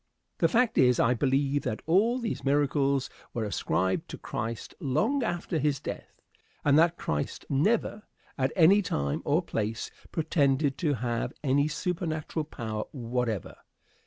The 0.39 0.47
fact 0.47 0.79
is, 0.79 0.99
I 0.99 1.13
believe 1.13 1.61
that 1.61 1.83
all 1.85 2.17
these 2.17 2.43
miracles 2.43 3.07
were 3.35 3.43
ascribed 3.45 4.09
to 4.09 4.17
Christ 4.17 4.73
long 4.79 5.21
after 5.21 5.59
his 5.59 5.79
death, 5.79 6.19
and 6.65 6.75
that 6.79 6.97
Christ 6.97 7.45
never, 7.51 8.01
at 8.35 8.51
any 8.55 8.81
time 8.81 9.21
or 9.25 9.43
place, 9.43 9.91
pretended 10.11 10.75
to 10.79 10.95
have 10.95 11.33
any 11.43 11.67
supernatural 11.67 12.45
power 12.45 12.85
whatever. 12.91 13.57